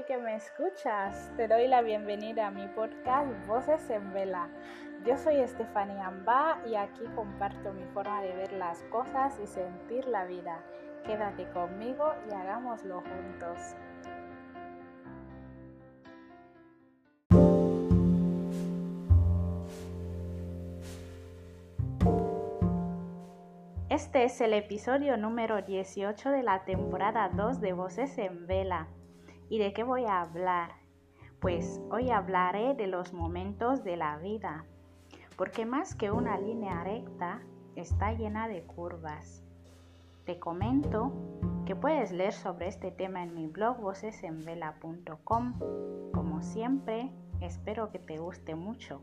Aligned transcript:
que 0.00 0.16
me 0.16 0.34
escuchas. 0.36 1.30
Te 1.36 1.46
doy 1.46 1.68
la 1.68 1.82
bienvenida 1.82 2.46
a 2.46 2.50
mi 2.50 2.66
podcast 2.68 3.28
Voces 3.46 3.90
en 3.90 4.10
Vela. 4.14 4.48
Yo 5.04 5.18
soy 5.18 5.36
Estefanía 5.36 6.06
Amba 6.06 6.62
y 6.66 6.76
aquí 6.76 7.04
comparto 7.14 7.74
mi 7.74 7.84
forma 7.92 8.22
de 8.22 8.34
ver 8.34 8.52
las 8.54 8.82
cosas 8.84 9.38
y 9.42 9.46
sentir 9.46 10.06
la 10.08 10.24
vida. 10.24 10.62
Quédate 11.04 11.46
conmigo 11.50 12.10
y 12.28 12.32
hagámoslo 12.32 13.02
juntos. 13.02 13.58
Este 23.90 24.24
es 24.24 24.40
el 24.40 24.54
episodio 24.54 25.18
número 25.18 25.60
18 25.60 26.30
de 26.30 26.42
la 26.42 26.64
temporada 26.64 27.28
2 27.28 27.60
de 27.60 27.74
Voces 27.74 28.16
en 28.16 28.46
Vela. 28.46 28.88
¿Y 29.52 29.58
de 29.58 29.74
qué 29.74 29.84
voy 29.84 30.06
a 30.06 30.22
hablar? 30.22 30.70
Pues 31.38 31.78
hoy 31.90 32.08
hablaré 32.08 32.72
de 32.72 32.86
los 32.86 33.12
momentos 33.12 33.84
de 33.84 33.98
la 33.98 34.16
vida, 34.16 34.64
porque 35.36 35.66
más 35.66 35.94
que 35.94 36.10
una 36.10 36.38
línea 36.38 36.82
recta, 36.82 37.42
está 37.76 38.14
llena 38.14 38.48
de 38.48 38.62
curvas. 38.62 39.44
Te 40.24 40.38
comento 40.38 41.12
que 41.66 41.76
puedes 41.76 42.12
leer 42.12 42.32
sobre 42.32 42.68
este 42.68 42.92
tema 42.92 43.22
en 43.22 43.34
mi 43.34 43.46
blog 43.46 43.78
vocesenvela.com. 43.78 45.58
Como 46.14 46.40
siempre, 46.40 47.12
espero 47.42 47.90
que 47.90 47.98
te 47.98 48.16
guste 48.16 48.54
mucho. 48.54 49.02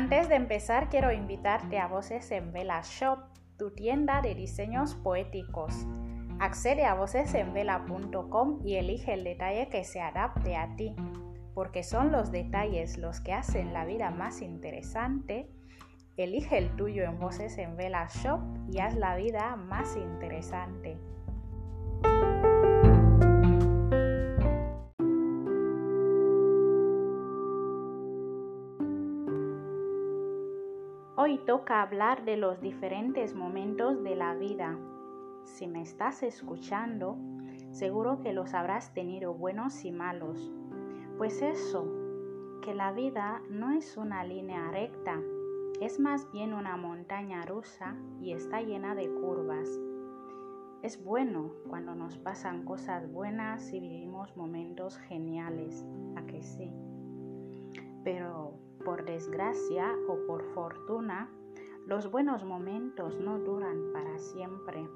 Antes 0.00 0.30
de 0.30 0.34
empezar, 0.36 0.88
quiero 0.88 1.12
invitarte 1.12 1.78
a 1.78 1.86
Voces 1.86 2.30
en 2.30 2.54
Vela 2.54 2.80
Shop, 2.82 3.18
tu 3.58 3.72
tienda 3.72 4.22
de 4.22 4.34
diseños 4.34 4.94
poéticos. 4.94 5.86
Accede 6.38 6.86
a 6.86 6.94
vocesenvela.com 6.94 8.62
y 8.64 8.76
elige 8.76 9.12
el 9.12 9.24
detalle 9.24 9.68
que 9.68 9.84
se 9.84 10.00
adapte 10.00 10.56
a 10.56 10.74
ti, 10.74 10.96
porque 11.52 11.82
son 11.82 12.12
los 12.12 12.32
detalles 12.32 12.96
los 12.96 13.20
que 13.20 13.34
hacen 13.34 13.74
la 13.74 13.84
vida 13.84 14.10
más 14.10 14.40
interesante. 14.40 15.50
Elige 16.16 16.56
el 16.56 16.74
tuyo 16.76 17.04
en 17.04 17.18
Voces 17.18 17.58
en 17.58 17.76
Vela 17.76 18.08
Shop 18.08 18.40
y 18.72 18.78
haz 18.78 18.96
la 18.96 19.16
vida 19.16 19.54
más 19.56 19.98
interesante. 19.98 20.96
Hoy 31.22 31.36
toca 31.36 31.82
hablar 31.82 32.24
de 32.24 32.38
los 32.38 32.62
diferentes 32.62 33.34
momentos 33.34 34.02
de 34.02 34.16
la 34.16 34.34
vida. 34.34 34.78
Si 35.44 35.66
me 35.66 35.82
estás 35.82 36.22
escuchando, 36.22 37.18
seguro 37.72 38.22
que 38.22 38.32
los 38.32 38.54
habrás 38.54 38.94
tenido 38.94 39.34
buenos 39.34 39.84
y 39.84 39.92
malos. 39.92 40.50
Pues 41.18 41.42
eso, 41.42 41.84
que 42.62 42.72
la 42.74 42.92
vida 42.92 43.42
no 43.50 43.70
es 43.70 43.98
una 43.98 44.24
línea 44.24 44.70
recta, 44.70 45.20
es 45.82 46.00
más 46.00 46.26
bien 46.32 46.54
una 46.54 46.78
montaña 46.78 47.44
rusa 47.44 47.98
y 48.22 48.32
está 48.32 48.62
llena 48.62 48.94
de 48.94 49.10
curvas. 49.10 49.68
Es 50.80 51.04
bueno 51.04 51.52
cuando 51.68 51.94
nos 51.94 52.16
pasan 52.16 52.64
cosas 52.64 53.12
buenas 53.12 53.74
y 53.74 53.80
vivimos 53.80 54.34
momentos 54.38 54.96
geniales, 54.96 55.84
a 56.16 56.22
que 56.22 56.40
sí. 56.42 56.72
Pero 58.04 58.39
por 58.84 59.04
desgracia 59.04 59.94
o 60.08 60.26
por 60.26 60.44
fortuna, 60.54 61.30
los 61.86 62.10
buenos 62.10 62.44
momentos 62.44 63.18
no 63.18 63.38
duran 63.38 63.92
para 63.92 64.18
siempre. 64.18 64.88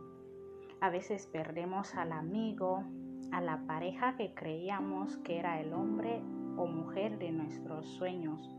A 0.81 0.91
veces 0.91 1.27
perdemos 1.27 1.95
al 1.95 2.13
amigo, 2.13 2.85
a 3.33 3.41
la 3.41 3.67
pareja 3.67 4.17
que 4.17 4.35
creíamos 4.35 5.17
que 5.19 5.39
era 5.39 5.61
el 5.61 5.73
hombre 5.73 6.23
o 6.57 6.67
mujer 6.67 7.19
de 7.19 7.33
nuestros 7.33 7.87
sueños. 7.87 8.57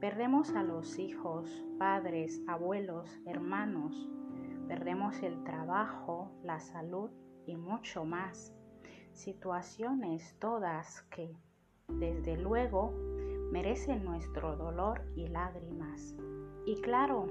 Perdemos 0.00 0.54
a 0.54 0.62
los 0.62 0.98
hijos, 0.98 1.64
padres, 1.78 2.42
abuelos, 2.46 3.10
hermanos. 3.26 4.10
Perdemos 4.68 5.22
el 5.22 5.42
trabajo, 5.44 6.30
la 6.42 6.60
salud 6.60 7.10
y 7.46 7.56
mucho 7.56 8.04
más. 8.04 8.54
Situaciones 9.12 10.36
todas 10.38 11.02
que, 11.10 11.34
desde 11.88 12.36
luego, 12.36 12.92
merecen 13.56 14.04
nuestro 14.04 14.54
dolor 14.54 15.00
y 15.14 15.28
lágrimas. 15.28 16.14
Y 16.66 16.74
claro, 16.82 17.26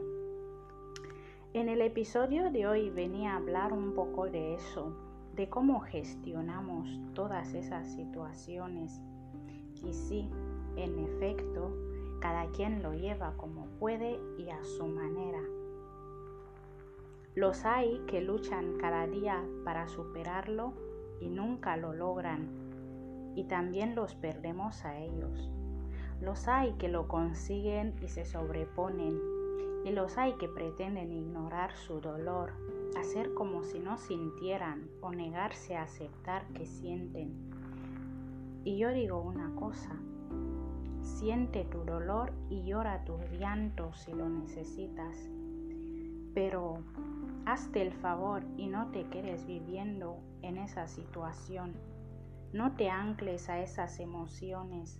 en 1.53 1.69
el 1.69 1.81
episodio 1.81 2.49
de 2.49 2.65
hoy 2.65 2.89
venía 2.89 3.33
a 3.33 3.37
hablar 3.37 3.71
un 3.71 3.93
poco 3.93 4.25
de 4.25 4.55
eso, 4.55 4.97
de 5.35 5.47
cómo 5.49 5.81
gestionamos 5.81 6.89
todas 7.13 7.53
esas 7.53 7.93
situaciones. 7.93 8.99
Y 9.83 9.93
sí, 9.93 10.27
en 10.77 10.97
efecto, 10.97 11.77
cada 12.21 12.47
quien 12.47 12.81
lo 12.81 12.95
lleva 12.95 13.37
como 13.37 13.67
puede 13.77 14.19
y 14.39 14.49
a 14.49 14.63
su 14.63 14.87
manera. 14.87 15.43
Los 17.35 17.65
hay 17.65 18.01
que 18.07 18.21
luchan 18.21 18.79
cada 18.79 19.05
día 19.05 19.45
para 19.63 19.87
superarlo 19.87 20.73
y 21.21 21.29
nunca 21.29 21.77
lo 21.77 21.93
logran. 21.93 22.49
Y 23.35 23.43
también 23.43 23.93
los 23.93 24.15
perdemos 24.15 24.83
a 24.85 24.97
ellos. 24.97 25.51
Los 26.21 26.47
hay 26.47 26.73
que 26.73 26.87
lo 26.87 27.07
consiguen 27.07 27.95
y 28.01 28.07
se 28.07 28.25
sobreponen, 28.25 29.19
y 29.83 29.91
los 29.91 30.17
hay 30.17 30.33
que 30.33 30.47
pretenden 30.47 31.11
ignorar 31.11 31.75
su 31.75 31.99
dolor, 31.99 32.53
hacer 32.97 33.33
como 33.33 33.63
si 33.63 33.79
no 33.79 33.97
sintieran 33.97 34.89
o 35.01 35.11
negarse 35.11 35.75
a 35.75 35.83
aceptar 35.83 36.47
que 36.53 36.65
sienten. 36.65 37.51
Y 38.63 38.77
yo 38.77 38.91
digo 38.91 39.21
una 39.21 39.53
cosa, 39.55 39.91
siente 41.01 41.65
tu 41.65 41.83
dolor 41.83 42.33
y 42.49 42.63
llora 42.63 43.03
tus 43.03 43.21
llantos 43.31 43.99
si 43.99 44.13
lo 44.13 44.27
necesitas, 44.27 45.29
pero 46.33 46.79
hazte 47.45 47.81
el 47.81 47.93
favor 47.93 48.43
y 48.57 48.67
no 48.67 48.89
te 48.91 49.03
quedes 49.09 49.45
viviendo 49.45 50.17
en 50.41 50.57
esa 50.57 50.87
situación. 50.87 51.73
No 52.53 52.75
te 52.75 52.89
ancles 52.89 53.49
a 53.49 53.59
esas 53.59 53.99
emociones 53.99 54.99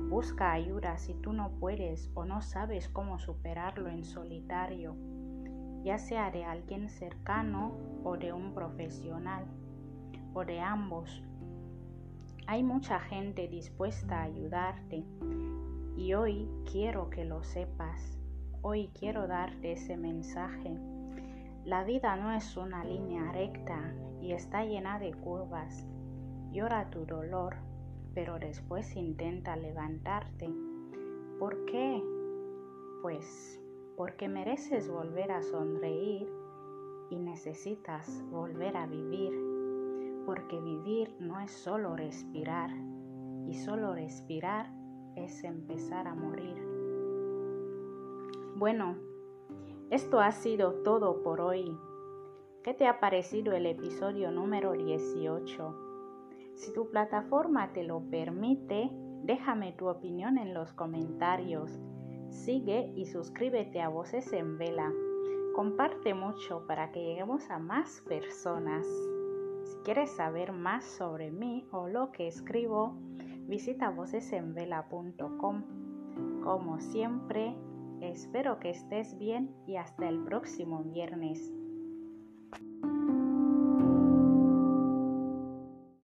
Busca 0.00 0.52
ayuda 0.52 0.96
si 0.96 1.14
tú 1.14 1.32
no 1.32 1.50
puedes 1.60 2.10
o 2.14 2.24
no 2.24 2.40
sabes 2.40 2.88
cómo 2.88 3.18
superarlo 3.18 3.90
en 3.90 4.04
solitario, 4.04 4.96
ya 5.84 5.98
sea 5.98 6.30
de 6.30 6.44
alguien 6.44 6.88
cercano 6.88 7.72
o 8.04 8.16
de 8.16 8.32
un 8.32 8.54
profesional, 8.54 9.44
o 10.32 10.44
de 10.44 10.60
ambos. 10.60 11.22
Hay 12.46 12.62
mucha 12.62 12.98
gente 13.00 13.48
dispuesta 13.48 14.20
a 14.20 14.24
ayudarte 14.24 15.04
y 15.96 16.14
hoy 16.14 16.48
quiero 16.70 17.10
que 17.10 17.24
lo 17.24 17.42
sepas. 17.42 18.18
Hoy 18.62 18.90
quiero 18.98 19.26
darte 19.26 19.72
ese 19.72 19.96
mensaje. 19.96 20.78
La 21.64 21.84
vida 21.84 22.16
no 22.16 22.32
es 22.32 22.56
una 22.56 22.84
línea 22.84 23.30
recta 23.32 23.92
y 24.22 24.32
está 24.32 24.64
llena 24.64 24.98
de 24.98 25.12
curvas. 25.12 25.86
Llora 26.50 26.88
tu 26.88 27.04
dolor, 27.04 27.56
pero 28.18 28.36
después 28.40 28.96
intenta 28.96 29.54
levantarte. 29.54 30.52
¿Por 31.38 31.64
qué? 31.66 32.02
Pues 33.00 33.62
porque 33.96 34.28
mereces 34.28 34.88
volver 34.90 35.30
a 35.30 35.40
sonreír 35.40 36.28
y 37.10 37.16
necesitas 37.16 38.24
volver 38.32 38.76
a 38.76 38.88
vivir, 38.88 39.32
porque 40.26 40.58
vivir 40.58 41.14
no 41.20 41.38
es 41.38 41.52
solo 41.52 41.94
respirar 41.94 42.70
y 43.46 43.54
solo 43.54 43.94
respirar 43.94 44.68
es 45.14 45.44
empezar 45.44 46.08
a 46.08 46.16
morir. 46.16 46.60
Bueno, 48.56 48.96
esto 49.90 50.18
ha 50.18 50.32
sido 50.32 50.72
todo 50.82 51.22
por 51.22 51.40
hoy. 51.40 51.72
¿Qué 52.64 52.74
te 52.74 52.88
ha 52.88 52.98
parecido 52.98 53.52
el 53.52 53.66
episodio 53.66 54.32
número 54.32 54.72
18? 54.72 55.87
Si 56.58 56.72
tu 56.72 56.90
plataforma 56.90 57.72
te 57.72 57.84
lo 57.84 58.00
permite, 58.10 58.90
déjame 59.22 59.72
tu 59.74 59.88
opinión 59.88 60.38
en 60.38 60.54
los 60.54 60.72
comentarios. 60.72 61.70
Sigue 62.30 62.92
y 62.96 63.06
suscríbete 63.06 63.80
a 63.80 63.88
Voces 63.88 64.32
en 64.32 64.58
Vela. 64.58 64.92
Comparte 65.54 66.14
mucho 66.14 66.66
para 66.66 66.90
que 66.90 67.00
lleguemos 67.00 67.48
a 67.50 67.60
más 67.60 68.02
personas. 68.08 68.84
Si 69.62 69.76
quieres 69.84 70.10
saber 70.10 70.50
más 70.52 70.84
sobre 70.84 71.30
mí 71.30 71.64
o 71.70 71.86
lo 71.86 72.10
que 72.10 72.26
escribo, 72.26 72.96
visita 73.46 73.90
vocesenvela.com. 73.90 75.62
Como 76.42 76.80
siempre, 76.80 77.54
espero 78.00 78.58
que 78.58 78.70
estés 78.70 79.16
bien 79.16 79.54
y 79.68 79.76
hasta 79.76 80.08
el 80.08 80.24
próximo 80.24 80.82
viernes. 80.82 81.52